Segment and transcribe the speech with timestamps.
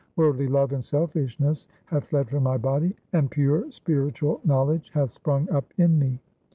[0.15, 5.47] Worldly love and selfishness have fled from my body, and pure spiritual knowledge hath sprung
[5.51, 6.19] up in me.